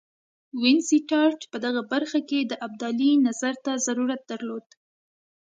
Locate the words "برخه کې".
1.91-2.39